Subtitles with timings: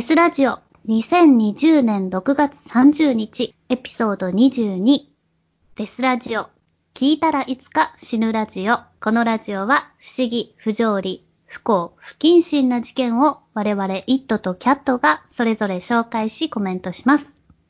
[0.00, 5.00] デスラジオ2020年6月30日エピソード22
[5.76, 6.48] デスラジオ
[6.94, 17.26] 聞いたらいつか死ぬラジオこのラジオは不思議、不条理、不幸、不謹慎な事件を我々イットとキャットがそれぞれ紹介しコメントします。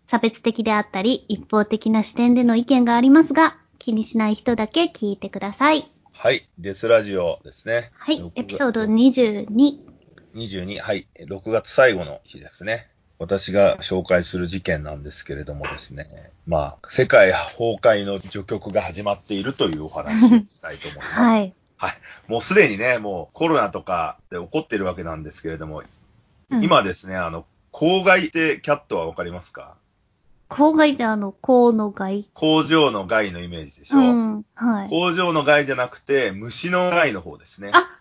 [0.07, 5.91] 差別的であったり一方的な視点での意見がありますが気にしない人だけ聞いてください。
[6.13, 6.49] はい。
[6.61, 7.91] デスラジオですね。
[7.99, 9.91] はい、エピソード22。
[10.35, 10.81] 22。
[10.81, 11.07] はい。
[11.19, 12.89] 6月最後の日ですね。
[13.19, 16.07] 私が紹介する事件なんですけれどもですね。
[16.47, 21.13] まあ、世界崩壊の序曲が始まっているというお話をしたいと思います。
[21.21, 21.55] はい。
[21.77, 21.93] はい。
[22.29, 29.77] もうすでにね、もうコロナとかで起こってるわけなんですけれども、うん今ですね、あの、公害ってキャットはわかりますか？
[30.49, 32.29] 公害ってあの、公の害？
[32.35, 34.45] 工場の害のイメージでしょ、うん。
[34.55, 34.89] はい。
[34.89, 37.71] 工場の害じゃなくて、虫の害の方ですね。
[37.73, 38.00] あ、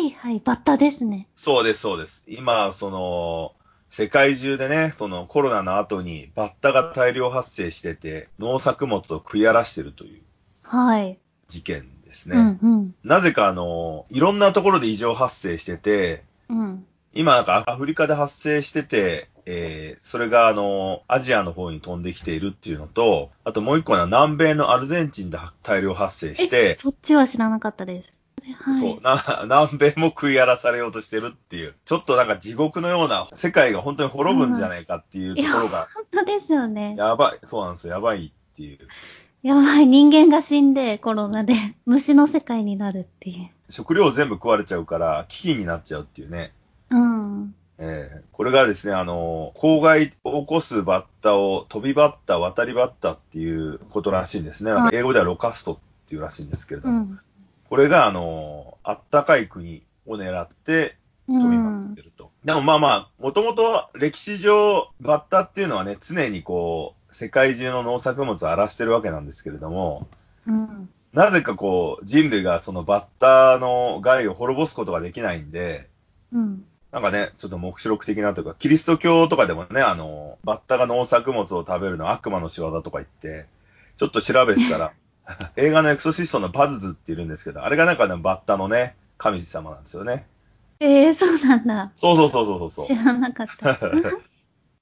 [0.00, 1.28] はいはい、バッタですね。
[1.36, 2.24] そうです、そうです。
[2.26, 3.52] 今、その、
[3.90, 10.22] 世界中でね、そのコロナの後にバッタが大量発生してて、農作物を食い荒らしてるという
[10.62, 11.18] はい。
[11.48, 12.42] 事件ですうね。
[12.42, 12.94] んうん。
[13.04, 16.86] なぜかあの、いろんなところで異常発生してて、うん。
[17.12, 28.19] 今なんかアフリカで発生してて、えー、それがあの、アジアの方に飛んできているっていうのと、あともう一個は南米のアルゼンチンで大量発生して、そっちは知らなかったです。
[28.54, 28.80] はい。
[28.80, 36.94] そう、な、 南米も食い荒らされようとしてるっていう、ちょっとなんか地獄のような、世界が本当に滅ぶんじゃないかっていうところが、本当ですよね。
[36.98, 38.78] やばい、そうなんですよ、やばいっていう。
[39.42, 41.54] やばい、人間が死んで、コロナで、
[41.86, 43.50] 虫の世界になるっていう。
[43.70, 46.52] 食料全部食われちゃうから、危機になっちゃうっていうね。
[46.90, 47.54] うん。
[47.78, 54.72] えーこれがですね、あの、公害を起こすバッタを飛びバッタ、渡りバッタっていうことらしいんですね。
[54.94, 57.20] 英語ではロカストっていうらしいんですけれども、うん。
[57.70, 60.96] これが、あの、あったかい国を狙って
[61.28, 62.02] う飛びまくっんて。
[62.02, 62.32] ると。
[62.44, 70.08] でもまあまあ、もともと歴史上、バッタっていうのはね、常にこう、世界中の農作物を荒らしてるわけなんですけれども、
[70.46, 70.88] うん。
[71.12, 75.88] なぜかこう、人類がそのバッタの害を滅ぼすことができないんで、
[76.32, 76.64] うん。
[76.90, 83.46] なんかね、ちょっと目視録的なというか、キリスト教とかでもね、あの、バッタが農作物を食べるのは悪魔の仕業とか言って、
[83.96, 84.92] ちょっと調べてたら、
[85.56, 90.26] 映画のエクソシストのバズズっているんですけど、あれがなんかね、バッタのね、神様なんですよね。
[90.80, 91.92] ええー、そうなんだ。
[91.94, 92.94] そうそうそうそうそう知。
[92.94, 93.70] らなかった。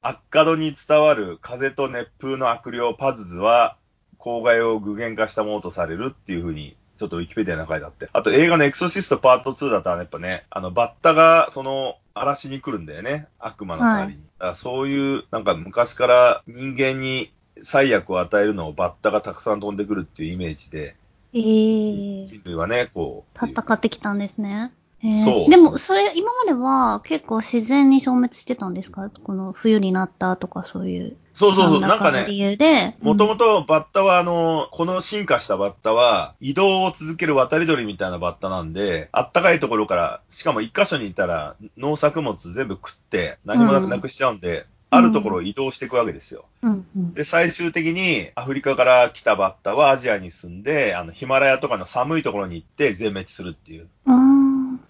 [0.01, 3.77] アッカドに伝わる風と熱風の悪霊パズズは、
[4.17, 8.09] 公害を具現化したものとされるっていうふうに、ちょっとウィキペディアに書いてあって。
[8.13, 13.27] あと映画のエクソシストパート2だとやっぱね、あの、バッタが、その、嵐に来るんだよね。
[13.39, 14.23] 悪魔の代わりに。
[14.39, 17.33] だからそういう、なんか昔から人間に
[17.63, 20.97] 災悪を与えるのをバッタがたくさん飛んでくるっていうイメージで、
[21.33, 22.27] ええー。
[22.27, 24.73] 人類はね、こう、戦ってきたんですね。
[25.01, 29.11] へーそうでも、それ、今までは結構自然に消滅してたんですか？
[29.23, 31.17] この冬になったとかそういう。
[31.35, 32.97] そうそうそう、何なんかね、理由で。
[33.01, 46.47] もともとバッタはあの、この進化したバッタは移動を続ける渡り鳥みたいなバッタなんで、あったかいところから、しかも一箇所にいたら農作物全部食って何もなくうんなくしちゃうんで、あるところを移動していくわけですよ。
[46.63, 47.15] うんうん。
[47.15, 54.13] で、最終的にアフリカから来たバッタはアジアに住んで、あの、ヒマラヤとかの寒いところに行って全滅するっていう、あ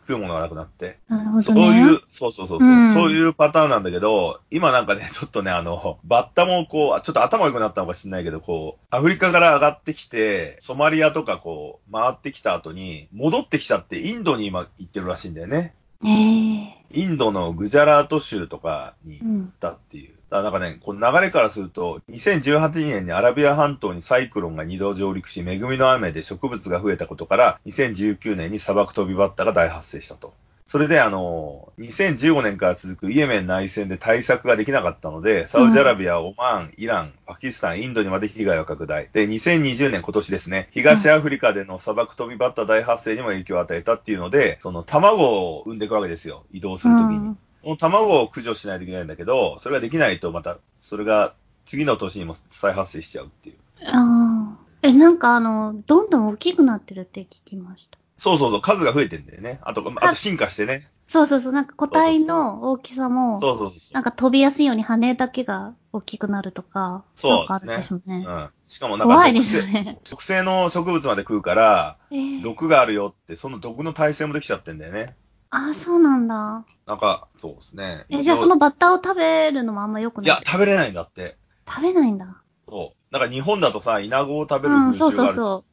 [0.08, 0.98] 食うものがなくなって。
[1.08, 1.81] あ、なるほそうどね。
[1.81, 15.75] いう、そうそうそうそう、うんそういうパターンなんだけど、今なんかね、 ちょっとね、あの、バッタもこう、ちょっと頭良くなったのかしんないけど、こう、アフリカから上がってきて、ソマリアとかこう、回ってきた後に、戻ってきちゃってインドに今行ってるらしいんだよね。
[16.04, 19.53] ええインドのグジャラート州とかに行っうん。
[19.60, 20.16] たっていう。
[20.31, 30.34] なんかね、この流れからすると、2018年にアラビア半島にサイクロンが2度上陸し、恵みの雨で植物が増えたことから、2019年に砂漠飛びバッタが大発生したと。
[30.69, 39.09] それであの、2015年から続くイエメン内戦で対策ができなかったので、サウジアラビア、オマーン、イラン、パキスタン、インドにまで被害を拡大。
[39.11, 46.45] で、2020年今年ですね、東アフリカでの砂漠飛びバッタ大発生にも影響を与えたっていうので、その卵を産んでいくわけですよ。
[46.53, 47.17] 移動するときに。
[47.17, 53.56] うんこの卵を駆除しないといけないんだけど、それができないとまた、それが次の年にも再発生しちゃうっていう。
[53.85, 54.59] ああ。
[54.82, 57.99] え、なんかあの、どんどん大きくなってるって聞きました。
[58.19, 59.61] そうそうそう、数が増えてんだよね。
[59.62, 60.88] あと、あと進化してね。
[61.06, 68.25] そうそうそう、なんか個体の大きさも、そうそうそうそなんか飛びやすいように羽だけが大きくなるとか、そうでしょうね。
[68.26, 68.31] う。
[68.31, 68.50] うん。
[68.67, 69.99] しかもなんか毒怖いですね。
[70.11, 75.17] 毒性の植物まで食うから、えー毒があるよって、その毒の耐性もできちゃってんだよね。
[75.50, 76.64] ああ、そうなんだ。
[76.87, 78.05] なんか、そうですね。
[78.11, 80.26] え、じゃあそのバッタを食べるのもあんま良くない？
[80.26, 81.37] いや、食べれないんだって。
[81.69, 82.43] 食べないんだ。
[82.69, 83.14] そう。
[83.14, 85.64] なんか日本だとさ、イナゴを食べるがあるそうそうそ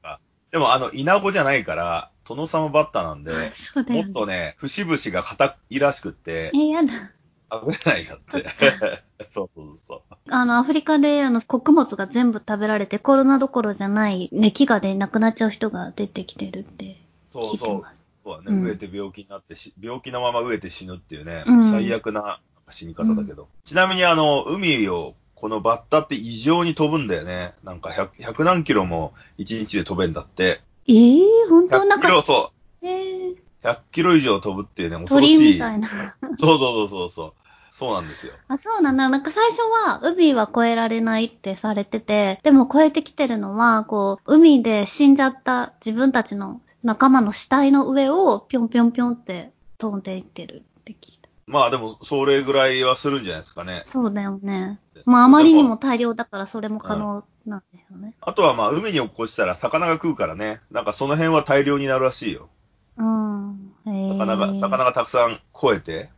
[0.52, 3.36] でもあの、イナゴじゃないから、トノサマバッタなんで、う。
[3.74, 4.10] そうだもよね。
[4.10, 7.12] っとね、節々が硬いらしくって、え、やだ。
[7.52, 8.46] 食べれないやって。
[9.34, 10.16] そうそうそう。
[10.30, 17.02] あの、アフリカで、あの、穀物が全部食べられて、コロナどころじゃない、ね、飢餓で亡くなっちゃう人が出てきてるって
[17.32, 17.78] そうそう。
[17.78, 18.04] 聞いてます。
[18.24, 22.40] そうだね、うん飢えて病気になってし、病気のまま飢えて死ぬっていうね、うん最悪な
[22.72, 23.48] 死に方だけど。
[23.64, 27.54] ちなみにあの、海を、このバッタって異常に飛ぶんだよね。
[27.64, 30.62] なんか100、100何キロも1日で飛べんだって。
[30.88, 31.86] ええー、本当？
[31.86, 32.52] なん100キロ、か、そ
[32.82, 33.38] えー、う。
[33.64, 35.54] 100キロ以上飛ぶっていうね、恐ろ鳥しい。
[35.54, 35.88] みたいな。
[35.90, 37.34] そうそうそうそうそう。
[37.72, 38.32] そうなんですよ。
[38.48, 39.10] あ、そうなんだ。
[39.10, 51.25] なんか最初は海は越えられないってされてて、でも越えてきてるのは、こう、海で死んじゃった自分たちの仲間の死体の上をぴょんぴょんぴょんって飛んでいってるって聞いた。
[51.48, 53.84] まあでも、それぐらいはするんじゃないですかね。
[53.86, 54.80] そうだよね。
[55.06, 58.16] まああまりにも大量だからそれも可能なんですよね。
[58.22, 60.62] あとはまあ、海に落っこちたら魚が食うからね。
[60.72, 62.50] なんかその辺は大量になるらしいよ。
[62.98, 63.74] うん。
[63.86, 66.10] 魚が、魚がたくさん超えて。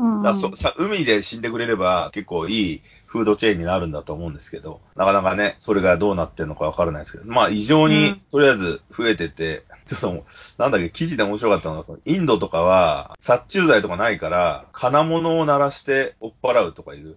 [0.00, 10.24] うんだそさ海で死んでくれれば結構いいフードチェーンになるんだと思うんですけど、なかなかね、それがどうなってんのかわからないですけど、まあ異常に、うんとりあえず増えてて、ちょっともう、
[10.58, 17.16] なんだっけ、記事で面白かったのが、そのインドとかは殺虫剤とかないから、金物を鳴らして追っ払うとかいう、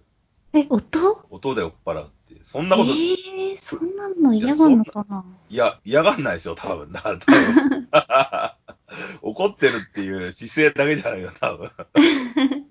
[0.52, 1.24] え、音？
[1.30, 5.24] 音で追っ払うっていう、そんなこと、いええー、そんなの嫌がんのかな？
[5.48, 6.90] や、嫌がんないでしょ、多分。
[6.90, 7.88] だから多分。
[9.22, 11.70] 怒ってるっていう姿勢だけじゃないよ、多分。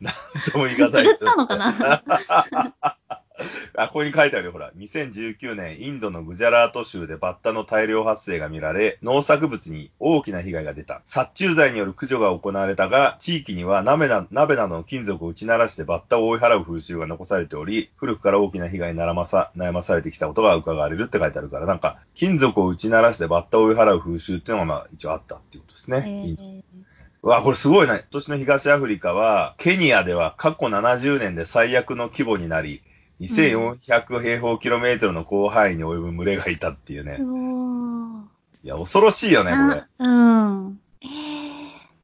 [0.00, 0.14] なん
[0.52, 1.10] とも言い難い狂。
[1.12, 2.02] ったのかな？
[3.74, 4.70] あ、ここに書いてあるよ、ほら。
[4.76, 11.02] 2019年、インドのグジャラート州でバッタの大量発生が見られ、農作物に大きな被害が出た。
[11.06, 26.04] 殺虫剤による駆除が行われたが、地域には鍋な鍋などの金属を打ち鳴らしてバッタを追い払う風習が残されており、古くから大きな被害に悩まさ悩まされてきたことが伺われるって書いてあるから、なんか、金属を打ち鳴らしてバッタを追い払う風習っていうのがまあ一応あったっていうことですね。
[26.06, 26.79] えう
[27.22, 27.94] わ、これすごいな。
[27.96, 32.82] 今年の東アフリカは、ケニアでは過去70年で最悪の規模になり、
[33.20, 37.22] 2400平方キロメートルの広範囲に及ぶ群れがいたっていうねー、。
[37.22, 38.22] うおー
[38.64, 39.82] いや、恐ろしいよね、これ。
[39.82, 40.08] あう
[40.70, 40.80] ん。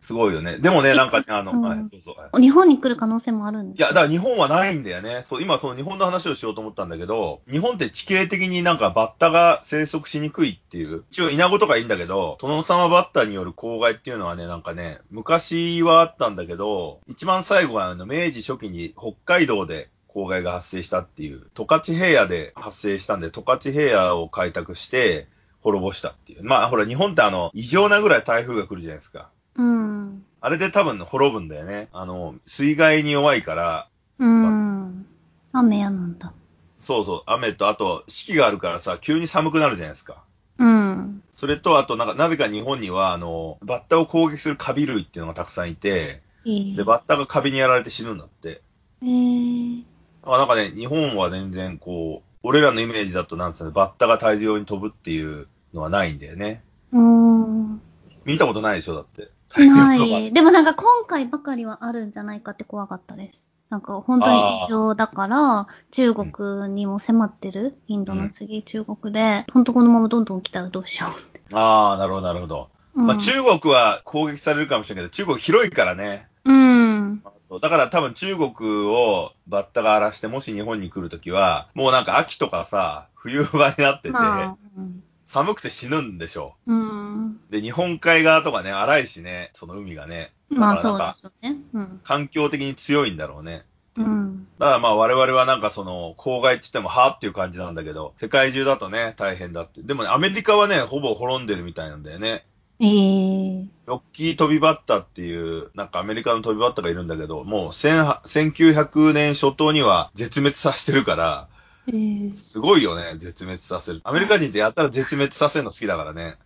[0.06, 0.58] えすごいよね。
[0.58, 2.14] でもね、なんかね、あの、うんはい、どうぞ。
[2.16, 5.24] はいー、日本に来る可能性もあるんですいや、だから日本はないんだよね。
[5.26, 11.04] そう、今その日本の話をしようと思ったんだけど、日本って地形的になんかバッタが生息しにくいっていう。
[11.10, 25.26] 一応稲子とかいいんだけど、殿様バッタによる公害っていうのはね、なんかね、昔はあったんだけど、一番最後はあの明治初期に北海道で公害が発生したっていう、十勝平野で発生したんで、十勝平野を開拓して
[25.60, 26.44] 滅ぼしたっていう。
[26.44, 29.30] まあほら、日本ってあの、異常なぐらい台風が来るじゃないですか。
[29.56, 30.24] うん。
[30.40, 31.88] あれで多分滅ぶんだよね。
[31.92, 33.88] あの、水害に弱いから、
[34.18, 35.06] うん。
[35.52, 36.32] 雨嫌なんだ。
[36.80, 40.22] そうそう、雨と、あと、四季があるからさ、急に寒くなるじゃないですか。
[40.58, 41.22] うん。
[41.32, 46.76] それと、あと、なんか、なぜか日本には、あの、バッタを攻撃するカビ類っていうのがたくさんいて、いい。
[46.76, 48.62] で、バッタがカビにやられて死ぬんだって。
[49.02, 49.84] えー、
[50.24, 56.62] なんかね、日本は全然こう、俺らのイメージだとなんつうの、バッタが大量に飛ぶっていうのはないんだよね。
[56.92, 57.80] うーん。
[58.24, 59.30] 見たことないでしょ、だって。
[59.66, 60.32] ない。
[60.32, 63.46] でもなんか今回ばかりはあるんじゃないかって怖かったです。
[63.68, 71.40] なんか本当に異常だから、中国にも迫ってる、インドの次、中国で、本当このままどんどん来たらどうしようって。
[71.52, 72.70] ああ、なるほど、なるほど。
[72.94, 76.28] うん、まあ、中国は攻撃されるかもしれないけど、中国広いからね。
[76.44, 77.22] うん。
[77.60, 78.52] だから多分中国
[78.86, 85.02] をバッタが荒らして、もし日本に来るときは、もうなんか秋とかさ、冬場になってて、まあ、うん。
[85.26, 87.30] 寒くて死ぬんでしょうん。
[87.33, 87.38] う。
[87.50, 90.33] で、日本海側とかね、荒いしね、その海がね。
[90.49, 91.61] まあだからなんかそうでしょうね。
[91.75, 92.00] うん。
[92.04, 93.64] 環境的に強いんだろうね。
[93.97, 94.47] うん。
[94.59, 99.83] だからまあ我々はなんかその、公害って言ってもはぁっていう感じなんだけど、世界中だとね、大変だって。
[99.83, 102.45] でもね、アメリカはね、ほぼ滅んでるみたいなんだよね。
[102.78, 103.66] えー。
[103.87, 111.49] ロッキー飛びバッタっていう、なんかアメリカの飛びバッタがいるんだけど、もう1000 1900年初頭には絶滅させてるから、
[111.88, 112.35] えー。
[112.35, 114.00] すごいよね、絶滅させる。
[114.05, 116.37] アメリカ人ってやったら絶滅させるの好きだからね。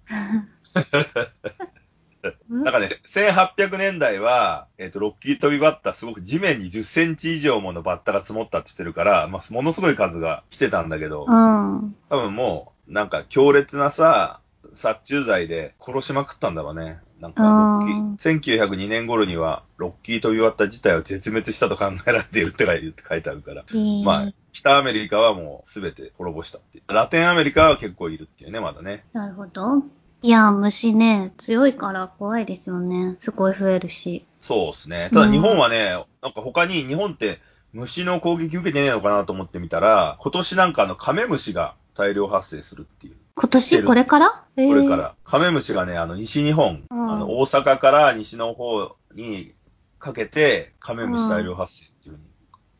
[2.22, 11.96] だからね、1800年代は、えっ、と、ロッキー飛びバッタ、すごく地面に10センチ以上ものバッタが積もったって言ってるから、まあ、ものすごい数が来てたんだけど、うん。
[12.10, 14.40] 多分もう、なんか強烈なさ、
[14.74, 16.98] 殺虫剤で殺しまくったんだろうね。
[17.20, 17.48] なんかロ
[17.86, 23.64] ッキー、1902年頃には、ロッキー飛びバッタ自体は絶滅したと考えられているって書いてあるから。
[23.68, 26.94] えー、まあ、北アメリカはもう全て滅ぼしたっていう。
[26.94, 29.04] ラテンアメリカは結構いるっていうね、まだね。
[29.12, 29.82] なるほど。
[30.22, 33.16] いや、虫ね、強いから怖いですよね。
[33.20, 34.24] すごい増えるし。
[34.40, 35.10] そうですね。
[35.12, 37.38] ただ日本はね、なんか他に日本って
[37.72, 43.16] 虫の攻撃受けてねえのかなと思ってみたら、今年なんかあのカメムシが大量発生するっていう。
[43.34, 43.82] 今年？
[43.84, 44.44] これから？
[44.56, 45.14] えーこれから。
[45.24, 49.52] カメムシがね、あの西日本、うんあの大阪から西の方に
[49.98, 52.30] かけて、カメムシ大量発生っていう風に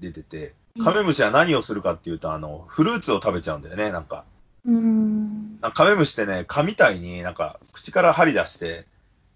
[0.01, 4.25] 出てて、カメムシは何をするかっていうと、あの、フルーツを食べちゃうんだよね、なんか。
[4.67, 5.59] うーん。
[5.75, 8.87] カメムシってね、蚊みたいになんか口から針出して、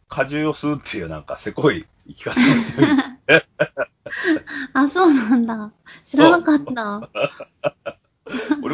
[0.09, 2.89] 果汁を吸うっていうなんかせこい生き方をしてる。
[4.75, 5.73] あ、そうなんだ。
[6.05, 7.09] 知らなかった。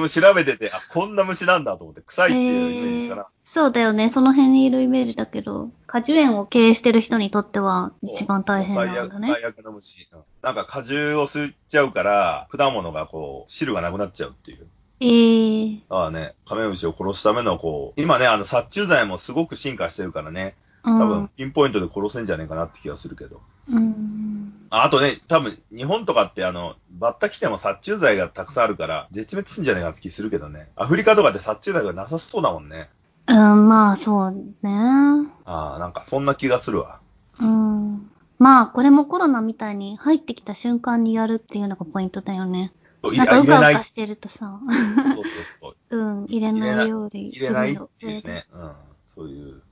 [0.00, 3.26] 俺も調べてて、あ、こんな虫なんだと思って、臭いっていうイメージしかな。
[3.45, 4.11] そうだよね。
[4.11, 9.33] その辺にいるイメージだけど、果樹園を経営してる人にとっては一番大変なんだ最悪、ね。
[9.33, 10.09] 最悪な虫。
[10.12, 14.66] うんなんか果汁を吸っちゃうから、果物がこう、汁がなくなっちゃうっていう。
[15.00, 15.80] えー。
[15.90, 20.69] ああね、カメムシを殺すためのこう、今ね、あの殺虫剤もすごく進化してるからね、うん。
[20.82, 23.40] 多分ピンポイントで殺せんじゃねえかなって気がするけど。
[23.68, 24.52] うん。
[24.70, 30.70] ああとね、多分日本とかってあの、バッタ来ても殺虫剤がたくさんあるから、絶滅すんじゃねえかって気するけどね。
[30.76, 32.88] アフリカとかで殺虫剤がなさそうだもんね。
[33.26, 34.70] うん、まあそうね。
[35.44, 37.00] ああ、なんかそんな気がするわ。
[37.40, 38.10] うん。
[38.38, 42.72] まあ、これもコロナみたいに入ってきた瞬間にやるっていうのがポイントだよね。
[43.12, 43.62] いなんかう入れない。
[43.62, 44.72] かうかそしてるとさ、う
[45.14, 45.25] そう
[45.60, 45.76] そう。
[45.96, 47.28] うん、入れないより。
[47.28, 48.46] 入れないっていうね。
[48.52, 48.72] うん。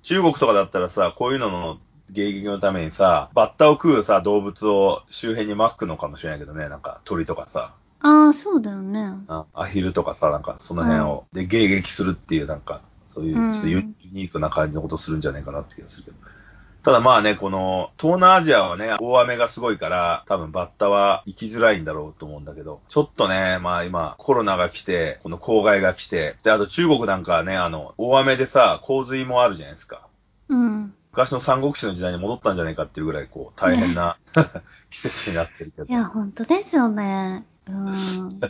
[0.09, 1.79] 中国とかだったらさ、こういうのの
[2.13, 6.71] 迎撃のためにさ、バッタを食うさ、動物を周辺に巻くのかもしれないけどね。
[6.71, 9.13] なんか鳥とかさ、ああ、そうだよね。
[9.29, 13.81] あアヒルとかさ、なんかその辺を、で迎撃するっていう、なんか、そういうう、んちょっとユ
[14.13, 16.17] ニークな感じのことするんじゃないかなって気がするけど。
[16.89, 30.09] ただまあね、この、東南アジアはね、大雨がすごいから、多分バッタは行きづらいんだろうと思うんだけど、ちょっとね、まあ今、コロナが来て、この公害が来て、で、あと中国なんかはね、あの、大雨でさ、洪水もあるじゃないですか。
[30.49, 30.95] うん。
[31.13, 34.17] 昔の三国志の時代に戻ったんじゃないかっていうぐらい、こう、大変な
[34.89, 35.93] 季節になってるけどい。
[35.93, 37.45] や、ほんとですよね。
[37.69, 38.41] うん。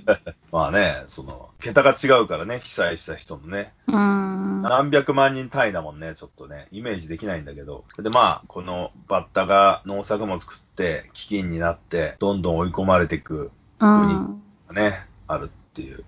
[0.52, 3.72] まあね、その、桁が違うからね、被災した人のね。
[3.88, 4.62] うん。
[4.62, 7.84] 何百万人単位だもんね、ちょっとね、イメージできないんだけど。
[7.98, 14.42] で、まあ、このバッタが農作物食って、飢饉になって、どんどん追い込まれていく、うん。
[14.72, 16.04] ね、あるっていう。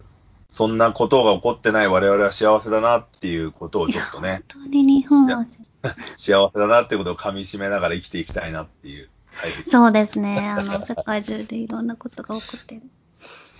[0.49, 5.47] そんなことが起こってない我々は幸せだなっていうことをちょっとね、本当に日本は、
[6.17, 9.09] 幸せだなっていうことを噛み締めながら生きていきたいなっていう。
[9.33, 10.50] はい、そうですね。
[10.50, 12.83] あの、世界中でいろんなことが起こってる。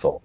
[0.01, 0.21] そ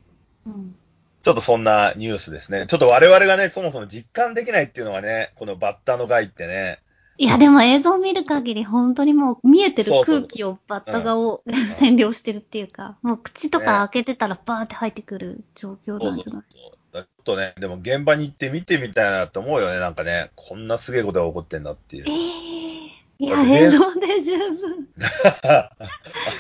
[0.47, 0.50] う。
[0.50, 0.75] うん。
[1.23, 2.66] ちょっとそんなニュースですね。
[2.66, 6.78] ちょっと我々がね、そもそも実感できないっていうのがね、このバッタの害ってね、
[7.18, 11.42] いや、でも映像を見る限り、本当にもう見えてるそうそう空気をバッタがを
[11.80, 16.45] 占領してるっていうか、もう口とか開けてたらバーって入ってくる状況そうそうそうなんじゃない。
[16.92, 22.12] だちょっとね、でも現場に行って見てみたいなと思うよね、なんかね、こんなすげえことが起こってんだっていうえ。
[22.12, 24.88] えいや、映像で十分。
[25.49, 25.71] あ、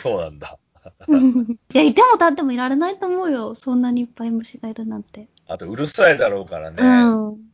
[0.02, 0.58] そうなんだ。
[1.08, 1.40] う ん
[1.72, 3.54] いや、いても立ってもいられないと思うよ。
[3.54, 5.28] そんなにいっぱい虫がいるなんて。
[5.46, 6.76] あと、うるさいだろうからね。
[6.82, 7.28] うん。
[7.28, 7.46] うん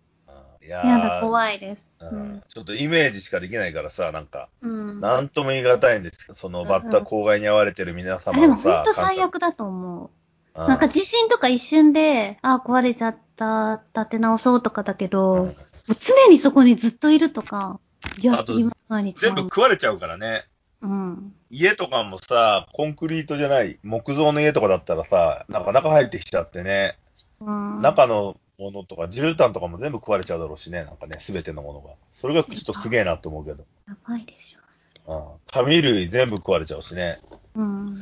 [0.65, 1.83] いやーやだ、怖いです。
[2.01, 2.43] ううんん。
[2.49, 5.01] ちょっとイメージしかできないからさ、なんか、うん。
[5.01, 10.11] なんとも言い難いんですけど、そのバッタ公害に遭われてる皆あでも様のさ本、当最悪だと思う。
[10.55, 15.57] 感なんか地震とか一瞬で、あ、壊れちゃった、立て直そうとかだけど、うん
[15.89, 17.81] もう常にそこにずっといるとか、
[18.19, 19.21] いやあ、と今毎日。
[19.21, 20.45] 全部食われちゃうからね。
[20.83, 21.35] うん。
[21.51, 26.99] 家とかもさ、コンクリートじゃない、木造の家とかだったらさ、なんか中入ってきちゃってね、
[27.41, 27.81] うん。
[27.81, 31.91] 中のものとか、絨毯とかも全部食われちゃうだろうしね、なんかね、すべてのものが。
[32.11, 33.65] それがちょっとすげえなと思うけど。
[33.89, 34.61] やばいでしょ。
[35.07, 35.41] うん。
[35.51, 37.21] 紙類全部食われちゃうしね。
[37.55, 37.97] うん。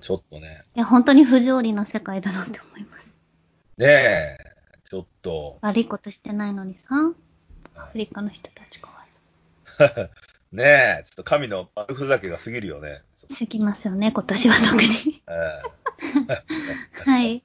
[0.00, 0.62] ちょっとね。
[0.74, 3.04] いや、本当に不条理な世界だなって思います。
[3.76, 4.36] ねえ、
[4.84, 6.86] ちょっと、悪いことしてないのにさ、
[7.76, 10.10] アフリカの人たちかわい
[10.54, 13.00] ねえ、ちょっと神の悪ふざけが過ぎるよね。
[13.36, 15.22] 過ぎますよね、今年は特に。
[15.26, 17.36] えはい。
[17.36, 17.42] え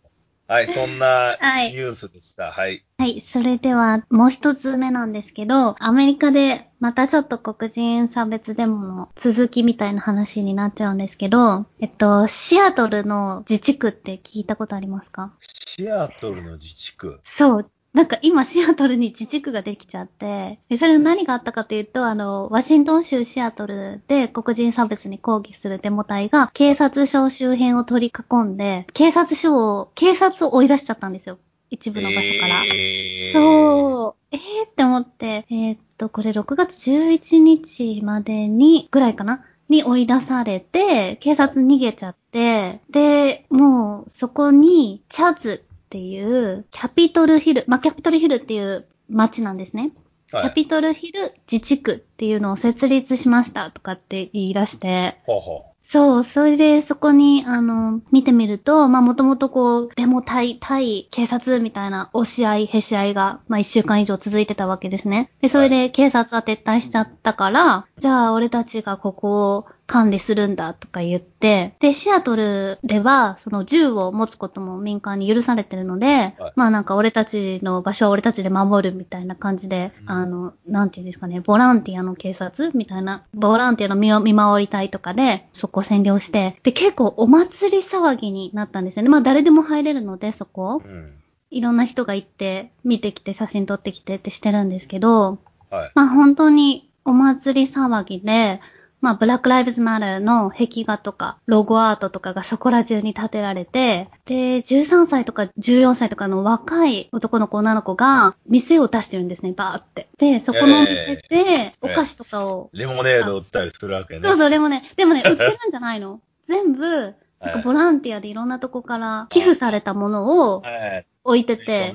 [0.48, 2.52] はい、そんなはいニュースでした。
[2.52, 2.86] はい。
[3.00, 3.22] はい。
[3.22, 15.34] それでは、もう一つ目なんですけど、アメリカでまたちょっと黒人差別デモの続きみたいな話になっちゃうんですけど、えっと、シアトルの自治区って聞いたことありますか？
[15.40, 17.22] シアトルの自治区？
[17.26, 17.72] そう。
[17.94, 31.40] なんか今シアトルに自治区ができちゃって、でそれ何があったかというと、あの、ワシントン州シアトルで黒人差別に抗議するデモ隊が警察署周辺を取り囲んで、警察署を、警察を追い出しちゃったんですよ。
[31.72, 32.64] 一部の場所から。
[32.66, 34.36] えー、そう。
[34.36, 39.44] えーって思って、えーっと、これ6月11日までに、ぐらいかな？
[39.70, 49.92] に追い出されて、警察逃げちゃって、で、もうそこに、チャズっていう、キャピトルヒル、まあ、キャピトルヒルっていう街なんですね。
[50.32, 65.32] はい、キャピトルヒル自治区っていうのを設立しましたとかって言い出して、ほうほそう、それでそこに、あの、見てみると、まあもともとこう、デモ対、対警察みたいな押し合い、へし合いが、まあ一週間以上続いてたわけですね。
[65.42, 89.10] で、それで警察は撤退しちゃったから、じゃあ俺たちがここを管理するんだとか言って、で、シアトルでは、その銃を持つことも民間に許されてるので、はいまあなんか俺たちの場所は俺たちで守るみたいな感じで、うんあの、なんていうんですかね、ボランティアの警察みたいな、ボランティアの見見守り隊とかで、そこを占領して、で、結構お祭り騒ぎになったんですよね。
[89.10, 90.84] まあ誰でも入れるので、そこ。
[90.86, 91.14] うん。
[91.52, 95.40] いろんな人が行って、見てきて、写真撮ってきてってしてるんですけど、
[95.72, 95.92] はい。
[95.96, 98.62] まあ本当にお祭り騒ぎで、
[99.02, 110.08] まあブラックライブズマターの壁画とか、ロゴアートとかがそこら中に建てられて、で、13歳とか14歳とかの若い男の子女の子が店を出してるんですね、バーって。
[110.18, 114.28] で、そこの店でお菓子とかを、レモネード売ったりするわけね。
[114.28, 121.06] そうそう、でもね、でもね、 売ってるんじゃないの全部、なんはいかボランティアでいろんなとこから寄付されたものをはい。
[121.24, 121.94] 置いてて。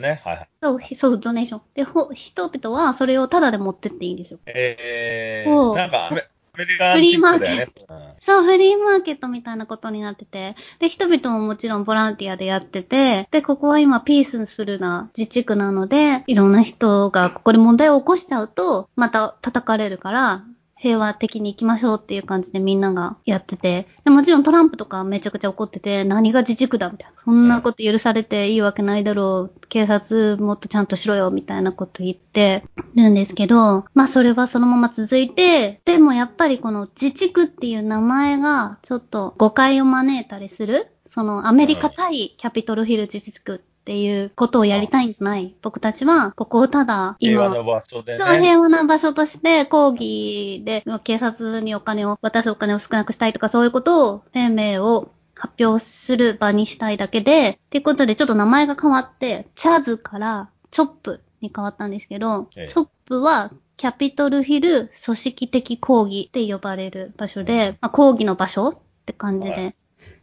[0.62, 1.62] そう、ひそう、ドネーション。
[1.74, 4.38] で、ほ、人々はそれをタダで持ってっていいんですよ。
[4.46, 6.10] えー、なんかア
[6.56, 7.72] メ、リカンチックだよね。
[7.88, 8.14] うん。
[8.20, 20.44] そう、フリーマーケットみたいなことになってて、で、人々ももちろんボランティアでやってて、で、ここは今ピースフルな自治区なので、いろんな人がここで問題を起こしちゃうと、また叩かれるから、
[20.84, 27.14] 平和的に行きましょうっていう感じでみんながやってて、でもちろんトランプとかめちゃくちゃ怒ってて、何が自治区だみたいな。
[27.24, 29.60] そんなこと許されていいわけないだろう。
[29.70, 32.64] 警察もっとちゃんとしろよみたいなこと言って
[32.94, 40.88] るんですけど、まあそれはそのまま続いて、でもやっぱりこの自治区っていう名前がちょっと誤解を招いたりする。
[41.08, 45.54] そのアメリカ対キャピトルヒル自治区っていうことをやりたいんじゃない？
[45.60, 48.18] 僕たちはここをただ今平和の場所ね。
[48.40, 69.74] 平和な場所として、抗議で、警察にお金を、渡すお金を少なくしたいとか、そういうことを、声明を発表する場にしたいだけで、っていうことで、ちょっと名前が変わって、チャズからチョップに変わったんですけど、ええチョップは、キャピトルヒル組織的抗議って呼ばれる場所で、まあ、抗議の場所って感じで、はい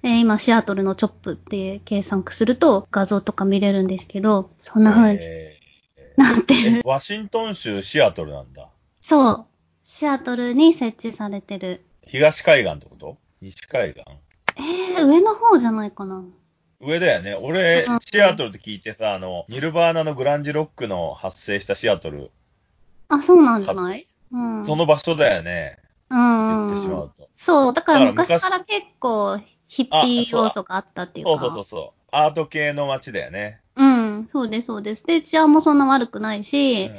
[0.03, 5.59] えー今、シアトルのチョップって計算すると画像とか見れるんですけど、そんな風にえ
[6.17, 6.81] なってる。
[6.85, 8.67] ワシントン州シアトルなんだ。
[9.01, 9.45] そう。
[9.85, 11.85] シアトルに設置されてる。
[12.07, 13.17] 東海岸ってこと？
[13.41, 14.03] 西海岸？
[14.57, 16.23] えー、上の方じゃないかな。
[16.79, 17.35] 上だよね。
[17.35, 22.31] 俺うん、シアトルって聞いてさ、あの、ニルバーナのグランジロックの発生したシアトル、
[23.07, 24.07] あ、そうなんじゃない？
[24.31, 24.65] うん。
[24.65, 25.77] その場所だよね。
[26.09, 27.29] うん言ってしまうと。
[27.37, 29.39] そう、だから昔から結構
[29.71, 31.31] ヒッピー要素があったっていうか。
[31.31, 32.07] そうそうそうそう。
[32.11, 33.61] アート系の街だよね。
[33.77, 35.05] うん、そうです、そうです。
[35.05, 36.91] で、治安もそんな悪くないし、うん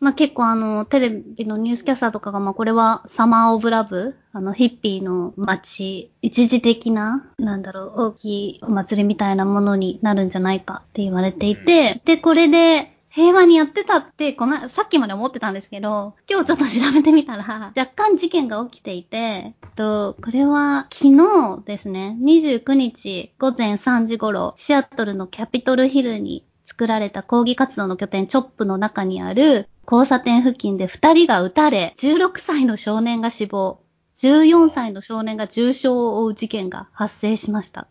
[0.00, 33.78] まあ結構あの、テレビのニュースキャスターとかが、まあこれはサマーオブラブ、あの、ヒッピーの街、一時的な、なんだろう、大きいお祭りみたいなものになるんじゃないかって言われていて、で、これで、平和にやってたって、この、さっきまで思ってたんですけど、今日ちょっと調べてみたら、若干事件が起きていて、えっと、これは昨日ですね、29日午前3時頃、シアトルのキャピトルヒルに作られた抗議活動の拠点チョップの中にある交差点付近で2人が撃たれ、16歳の少年が死亡、
[34.18, 37.82] 14歳の少年が重傷を負う事件が発生しました。
[37.82, 37.86] っ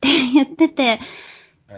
[0.00, 0.98] て言ってて、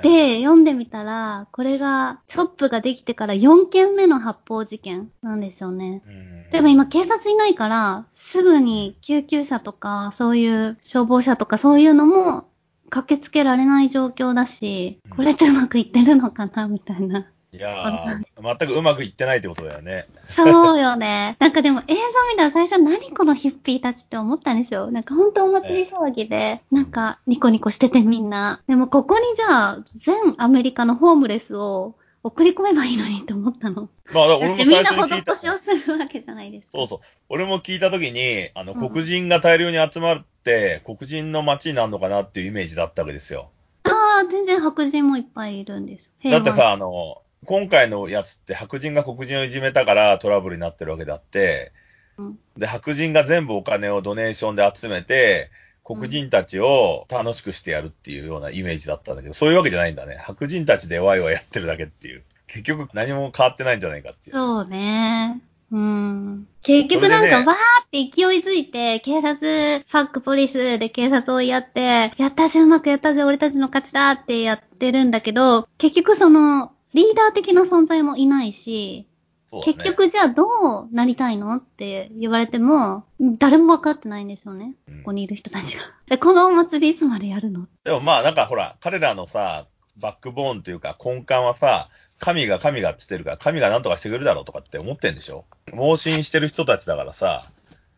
[0.03, 6.03] で、読んでみたら、これが、チョップができてから4件目の発砲事件なんですよね。
[6.07, 12.47] うんでも今警察いないから、すぐに救急車とか、そういう消防車とかそういうのも
[12.91, 17.27] 駆けつけられない状況だし、これってうまくいってるのかなみたいな。
[17.55, 20.09] いやー、全くうまくいってないってことだよね。
[20.19, 21.37] そうよね。
[21.39, 22.01] なんかでも映像
[22.33, 24.91] 見たら最初何このヒッピーたちって思ったんですよ。
[24.91, 28.61] なんか本当お祭り騒ぎで、なんかニコニコしててみんな。
[28.67, 33.89] でもここにじゃあ全アメリカのホームレスを送り込めばいいのにって思ったの。
[34.13, 35.37] まあ、俺もてみんな最初に聞いた。
[35.37, 36.71] 施しをするわけじゃないですか。
[36.73, 36.99] そうそう。
[37.29, 43.51] 俺も聞いたときに、あの、うん黒人が大量に集まって、黒人の街になるのかなっていうイメージだったわけですよ。
[43.85, 46.09] ああ、全然白人もいっぱいいるんです。
[46.25, 51.73] だってさ、あの、今回のやつって白人が黒人をいじめたからトラブルになってるわけであって、
[52.19, 55.51] うんで、白人が全部お金をドネーションで集めて、
[55.85, 60.17] 黒人たちを楽しくしてやるっていうようなイメージだったんだけど、そういうわけじゃないんだね。
[60.17, 62.23] 白人たちでワイワイやってるだけっていう。
[62.47, 64.37] 結局何も変わってないんじゃないかっていう。
[64.37, 65.43] そうね。
[65.73, 66.47] うん。
[66.63, 67.55] 結局なんか、ねわー
[67.85, 79.07] って勢いづいて、警察、ファックポリスで警察をやって、やったぜ、うまくやったぜ、俺たちの勝ちだってやってるんだけど、結局その、リーダー的な存在もいないし、
[79.53, 79.61] ね。
[79.65, 80.47] 結局じゃあど
[80.91, 83.05] うなりたいのって言われても、
[83.39, 84.75] 誰も分かってないんですよね。
[84.89, 84.99] うん。
[84.99, 85.83] ここにいる人たちが。
[86.09, 87.67] で、このお祭りいつまでやるの？
[87.85, 95.45] でもまあなんかほら、彼らのさ、バックボーンというか根幹はさ、神が神がって言ってるから、神が何とかしてくれるだろうとかって思ってんでしょ？
[95.73, 97.47] 盲信してる人たちだからさ、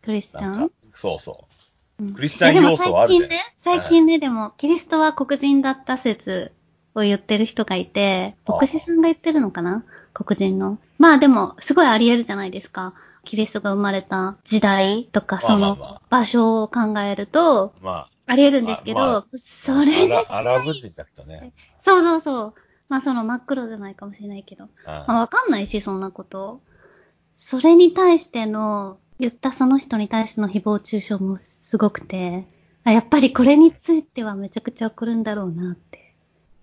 [0.02, 0.72] クリスチャン？
[0.92, 1.46] そうそ
[1.98, 2.04] う。
[2.04, 2.14] うん。
[2.14, 6.52] クリスチャン要素はあるじゃん最近ね、最近ね、でも、キリストは黒人だった説
[6.96, 9.84] を言ってる人がいて、牧師さんが言ってるのかな？
[10.14, 10.78] 黒人の。
[10.98, 12.94] まあでも、すごいあり得るじゃないですか。
[13.24, 19.92] キリストが生まれた時代とか、その場所を考えると、まあり得るんですけど、まあまあそれ
[20.28, 21.52] アで、ラブ人だけどね。
[21.80, 22.54] そうそうそう。
[22.88, 24.64] まあその真っ黒じゃないかもしれないけど。
[24.64, 26.60] うんまあわかんないし、そんなこと。
[27.38, 32.46] それに対しての、言ったその人に対しての誹謗中傷もすごくて、
[32.84, 36.05] あやっぱりこれについてはめちゃくちゃ来るんだろうなって。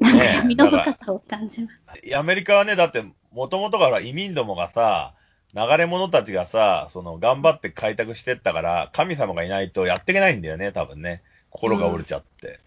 [0.04, 2.16] ね 身の深さを感じます。
[2.16, 5.14] アメリカはね、だって、もともとから移民どもがさ、
[5.56, 11.22] 流れ者たちがさ、その、頑張って開拓してったから、神様がいないとやっていけないんだよね、多分ね。
[11.50, 12.60] 心が折れちゃって。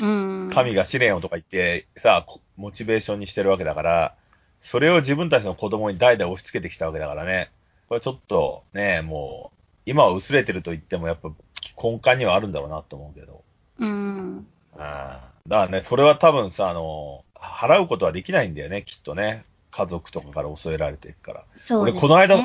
[0.00, 0.50] うん。
[0.52, 4.14] 神が試練をとか言って、さ、こモチベーションにしてるわけだから、
[4.60, 7.50] それを自分たちの子供に代々押し付けてきたわけだからね。
[7.88, 11.30] これちょっと、ね、もう、今は薄れてると言っても、やっぱ
[11.82, 13.42] 根幹にはあるんだろうなと思うけど。
[13.78, 14.46] うん。
[14.76, 19.44] ああだからね、それは多分さ、あの、払うことはできないんだよね、きっとね。
[19.70, 21.44] 家族とかから襲えられてるから。
[21.54, 21.92] 俺、そうね。
[21.92, 22.42] この間、うん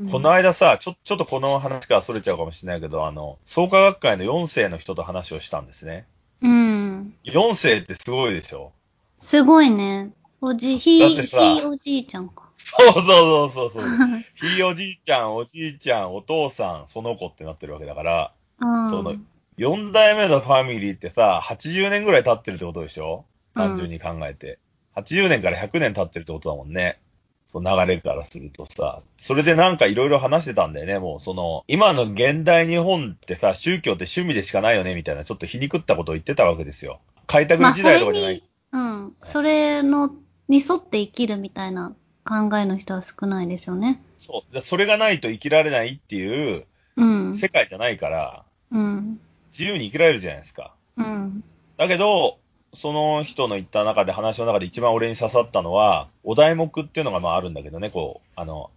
[0.00, 6.06] うんこの間さ、ちょ、ちょっとこの話からそれちゃうかもしれないけど、あの、創価学会の4世の人と話をしたんですね。
[6.42, 7.14] うん。
[7.24, 8.72] 4世ってすごいでしょ？
[9.20, 10.10] すごいね。
[10.42, 12.44] おじ、ひひおじいちゃんか。
[12.56, 13.84] そうそうそうそうそう。
[14.36, 18.90] ひいおじいちゃん、おじいちゃん、お父さん、その子ってなってるわけだから、うん。
[18.90, 19.14] その
[19.58, 23.24] 4代目のファミリーってさ、80年ぐらい経ってるってことでしょ？
[23.54, 24.58] 単純に考えて。
[24.94, 26.98] 80年から100年経ってるってことだもんね。
[27.46, 28.98] その流れからするとさ。
[29.16, 30.98] それでなんかいろいろ話してたんだよね。
[30.98, 37.00] もうその、今の現代日本ってさ、宗教って趣味でしかないよねみたいな、ちょっと皮肉ったことを言ってたわけですよ。
[37.26, 38.34] 開拓まあ、時代とかじゃない。
[38.34, 38.42] に、
[38.72, 39.16] うん。
[39.32, 40.10] それの、
[40.48, 44.02] に沿って生きるみたいな考えの人は少ないですよね。
[44.18, 44.54] そう。
[44.54, 46.66] でそれがないと生きられないっていう
[46.96, 47.34] うん。
[47.34, 49.20] 世界じゃないから、うん。
[49.58, 50.74] 自由に生きられるじゃないですか。
[50.96, 51.44] うん。
[51.76, 52.38] だけど、
[52.72, 58.70] その人の言った中で、話の中で一番俺に刺さったのは、お題目っていうのがまああるんだけどね、こう、あの、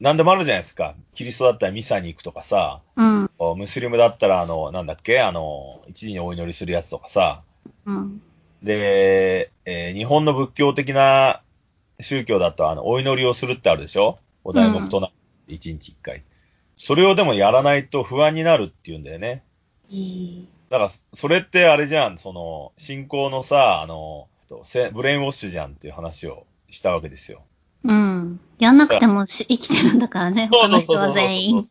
[0.00, 0.94] 何でもあるじゃないですか。
[1.14, 3.30] キリストだったらミサに行くとかさ、うん。
[3.56, 7.42] ムスリムだったら、あの、なんだっけ、あの、一時にお祈りするやつとかさ、
[7.84, 8.22] うん。
[8.62, 11.42] で、えー日本の仏教的な
[12.00, 14.18] 宗教だと、あの、お祈りをするってあるでしょ？
[14.44, 15.16] お題目となって
[15.52, 16.22] 一日一回。
[16.76, 19.42] それをでもやらないと不安になるっていうんだよね。
[20.70, 24.28] だから、それってあれじゃん、その、信仰のさ、あの、
[24.92, 27.42] ブレインウォッシュじゃんっていう話をしたわけですよ。
[27.84, 28.40] うん。
[28.58, 31.64] やんなくてもし生きてるんだからね、他の人は全員。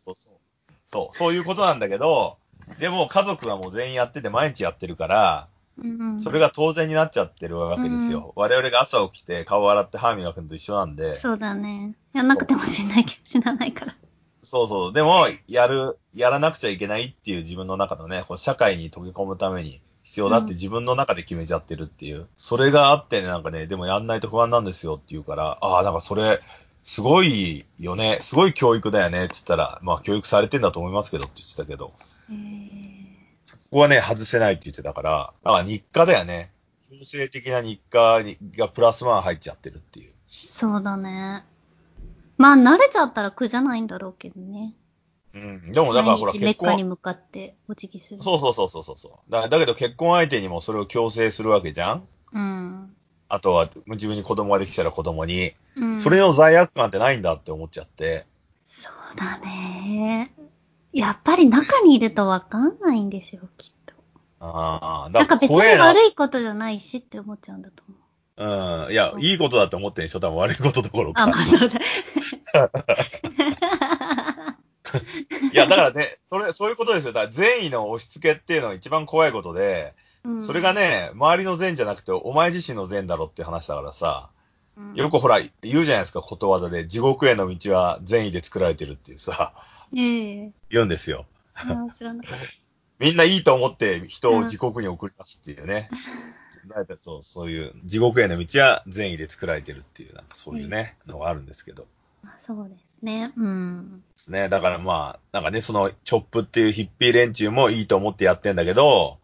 [0.90, 2.38] そうそういうことなんだけど、
[2.78, 6.20] でも家族はもう全員やってて毎日やってるから、うん。
[6.20, 8.32] それが当然になっちゃってるわけですよ。
[8.36, 11.94] 我々が朝起きて顔洗って歯磨くのと一緒なんで、そうだね。
[12.14, 13.94] やんなくても死んないけど、死なないから。
[14.48, 14.92] そうそう。
[14.94, 22.28] でも、やる、やらなくちゃいけないっていう自分の中のね、こう社会に溶け込むために必要だって自分の中で決めちゃってるっていう。
[22.38, 26.40] それがあってね、なんかね、でもやんないと不安なんですよって言うから、ああ、なんかそれ、
[26.82, 28.20] すごいよね。
[28.22, 29.24] すごい教育だよね。
[29.24, 31.92] って言ったら、まあ教育されてんだと思いますけどって言ってたけど、
[32.30, 32.98] えー
[33.50, 36.50] ここはね、外せないって言ってたから、だから日課だよね。
[36.90, 40.12] 強制的な日課にがプラスワン入っちゃってるっていう。
[40.28, 41.44] そうだね。
[42.38, 44.74] まあ、慣れちゃったら苦じゃないんだろうけどね。
[45.34, 45.72] うん。
[45.72, 48.22] でもだからほら結婚、ッカに向かってお辞儀する。
[48.22, 49.30] そうそうそうそうそうそう。
[49.30, 52.94] だだけど結婚相手にもそれを強制するわけじゃんうん。
[53.28, 55.98] あとは自分に子供ができたら子供に、うん。
[55.98, 58.26] それの罪悪感ってないんだって思っちゃって。
[58.70, 60.32] そうだね。
[60.92, 63.94] やっぱり中にいるとわかんないんですよ、きっと。
[64.40, 65.56] ああ、だなんか別に。
[65.56, 68.00] 悪いことじゃないしって思っちゃうんだと思う。
[68.38, 68.92] うん。
[68.92, 70.20] いや、いいことだって思ってんでしょ？
[70.20, 71.22] 多分悪いことどころか。
[71.24, 71.80] あ、まあそうだ。
[75.52, 77.12] いや、だからね、それ、そういうことですよ。
[77.12, 84.30] だから善意の押し付けっていうのが一番怖いことで、うんそれが、ね、周りの善じゃなくて、お前自身の善だろって話だからさ、
[84.76, 89.52] うんよくほら、言うじゃないですか、ことわざで、地獄への道は善意で作られてるっていうさ、
[89.96, 90.00] え
[90.44, 91.26] え言うんですよ。
[91.54, 92.46] あー知らなかった。
[92.98, 95.90] みんないいと思って人を地獄に送り出すっていうね。
[97.00, 101.86] そう、そういう、地獄への道は善意で作られてるっていう、なんかそういうね、のがあるんですけど。
[102.22, 103.32] まあそうですね。
[103.36, 104.02] うん。
[104.14, 104.48] ですね。
[104.48, 109.18] だからまあ、なんかね、その、チョップっていうヒッピー連中もいいと思ってやってんだけど、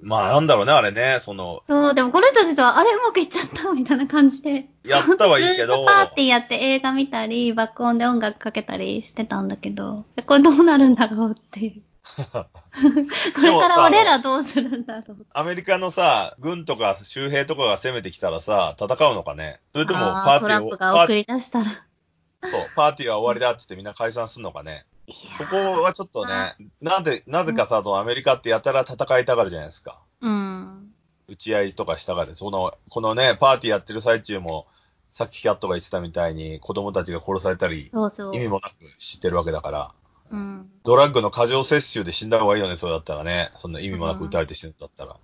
[0.00, 4.66] まあなんだろうね、あれね、その、そう、でもこの人たちは、あれうまくいっちゃったみたいな感じで。
[4.84, 11.82] やったはいいけどと、パーティーやって映画見たり、爆音で音楽かけたりしてたんだけど、これどうなるんだろうっていう。
[12.22, 15.26] これから俺らどうするんだろう。
[15.32, 19.60] アメリカのさ、軍とか周兵とかが攻めてきたらさ、戦うのかね？
[19.72, 21.70] それともパーティーを、パーが送り出したら。
[22.50, 24.84] そう、パーティーは終わりだって言ってみんな解散するのかね？
[25.36, 30.00] そこはちょっとね、なんで、なぜかさ、そのアメリカってやたら戦いたがるじゃないですか。
[30.20, 30.92] うん。
[31.28, 32.34] 打ち合いとかしたがる。
[32.34, 34.66] その、このね、パーティーやってる最中も、
[35.10, 38.36] さっきキャットが言ってたみたいに、子供たちが殺されたり、そうそう。
[38.36, 39.92] 意味もなく知ってるわけだから、
[40.32, 40.70] うん。
[40.84, 43.52] ドラッグの過剰摂取で死んだ方がいいよね、そうだったらね。
[43.56, 45.16] そんな意味もなく撃たれて死ぬんだったら。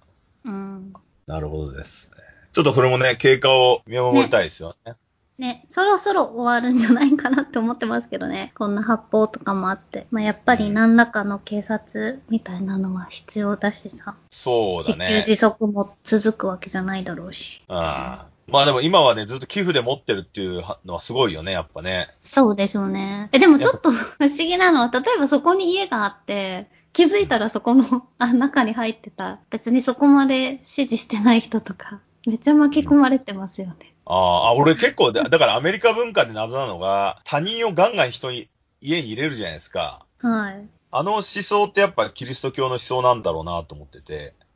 [0.44, 0.92] うん。
[1.26, 2.16] なるほどですね。
[2.52, 4.94] ちょっとそれもね、経過を見守りたいですよね。
[5.38, 8.52] ね、そろそろ終わるんじゃないかなって思ってますけどね。
[8.56, 10.08] こんな発砲とかもあって。
[10.10, 14.16] まあ、やっぱり何らかの警察みたいなのは必要だしさ。
[14.30, 15.04] そうだね。
[15.04, 17.62] 自給自足も続くわけじゃないだろうし。
[17.68, 18.18] うん。
[18.48, 22.08] まあでも今はね、ずっと寄付で持ってるっていうのはすごいよね、やっぱね。
[22.22, 23.28] そうですよね。
[23.32, 33.94] え、でもちょっと不思議なのは、例えばそこに家があって、気づいたらそこの、あ、中に入ってた、別にそこまで指示してない人とか、めっちゃ巻き込まれてますよね。
[34.06, 38.48] ああ、俺結構だ、だからアメリカ文化で謎なのが、他人をガンガン人に、
[38.80, 40.06] 家に入れるじゃないですか。
[40.20, 40.68] はい。
[40.90, 44.46] あの思想ってやっぱキリスト教の思想なんだろうなと思ってて、うん、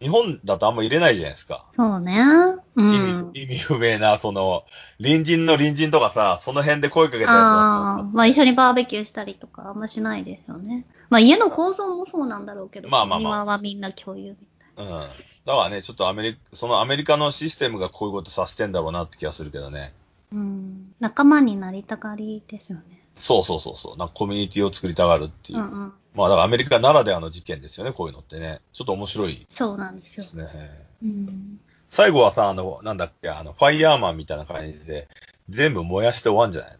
[0.00, 1.64] 日本だとあんま入れないじゃないですか。
[1.72, 2.22] そうね。
[2.76, 3.30] う意ん。
[3.32, 4.64] 味、意味不明な、その、
[4.98, 10.84] 隣人の隣人とかさ、その辺で声かけたやつああ、まあ一緒にバーベキューしたりとかあんましないですよね。
[11.08, 14.36] まあ家の構造もそうなんだろうけど、まあまあまあ庭はみんな共有み
[14.76, 14.88] たいうん。
[14.90, 15.08] だか
[15.46, 19.92] らね、ちょっとアメリカ、そのアメリカのシステムがこういうことさせてんだろうなって気がするけどね。
[20.32, 20.38] な。
[20.38, 20.94] うん。
[21.00, 22.82] 仲間になりたがりですよね。
[23.18, 23.96] そうそうそうそう。
[23.96, 25.62] なコミュニティを作りたがるっていうう。
[25.62, 25.92] んうん。
[26.14, 28.60] まあだからアメリカならではの事件ですよね、こういうのってね。
[28.72, 30.24] ちょっと面白いそうなんですよ。
[31.02, 31.60] うん。
[31.88, 35.08] 最後はさ、あの、なんだっけ、あの、ファイヤーマンみたいな感じで、
[35.48, 36.78] 全部燃やして終わんじゃない？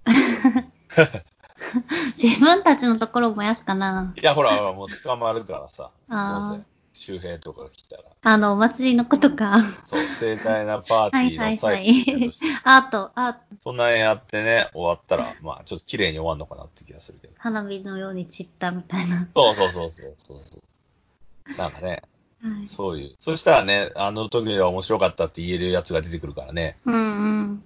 [2.22, 5.90] 自分たちのところを燃やすかないや、ほら、ほらもう捕まるからさ。
[6.08, 6.64] あーどうせ、
[6.94, 8.04] 周平とか来たら。
[8.22, 9.60] あの、お祭りの子とか。
[9.84, 12.46] そう、盛大なパーティーの最はいはいはい中。
[12.62, 17.34] アート、アート、そんなにやってね、終わったら、まあ、ちょっと綺麗に終わるのかなって気がするけど。
[17.36, 19.28] 花火のように散ったみたいな。
[19.34, 21.58] そうそうそうそうそうそう。
[21.58, 22.02] なんかね、
[22.40, 22.68] はい。
[22.68, 23.16] そういう。
[23.18, 26.76] そしたらね、あの時は面白かったって言えるやつが出てくるからね。
[26.84, 26.98] うんう
[27.42, 27.62] ん。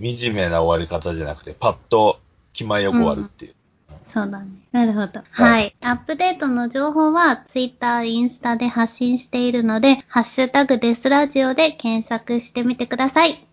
[0.00, 2.20] 惨めな終わり方じゃなくて、パッと
[2.52, 3.54] 気前よく終わるっていう。
[4.12, 4.46] そうだね。
[4.72, 5.22] なるほど。
[5.30, 5.74] はい。
[5.80, 13.46] アップデートの情報は、ツイッター、インスタで発信しているので、ハッシュタグデスラジオで検索してみてください。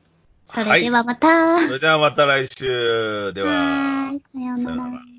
[0.47, 1.59] それではまた。
[1.65, 4.13] それではまた来週では。
[4.33, 5.14] さようなら。